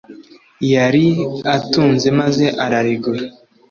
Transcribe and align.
yari 0.73 1.05
atunze 1.55 2.07
maze 2.19 2.45
ararigura 2.63 3.21